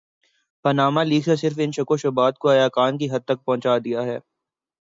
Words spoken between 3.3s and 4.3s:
پہنچا دیا ہے۔